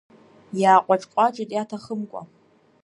[0.61, 2.21] Иааҟәаҿҟәаҿит иаҭахымкәа…